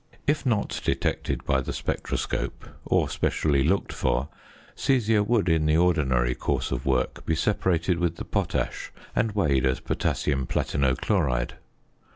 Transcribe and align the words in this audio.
If 0.25 0.47
not 0.47 0.81
detected 0.83 1.45
by 1.45 1.61
the 1.61 1.71
spectroscope, 1.73 2.65
or 2.85 3.07
specially 3.07 3.63
looked 3.63 3.93
for, 3.93 4.29
caesia 4.75 5.23
would, 5.23 5.47
in 5.47 5.67
the 5.67 5.77
ordinary 5.77 6.33
course 6.33 6.71
of 6.71 6.87
work, 6.87 7.23
be 7.23 7.35
separated 7.35 7.99
with 7.99 8.15
the 8.15 8.25
potash 8.25 8.91
and 9.15 9.33
weighed 9.33 9.63
as 9.63 9.79
potassium 9.79 10.47
platino 10.47 10.97
chloride. 10.97 11.53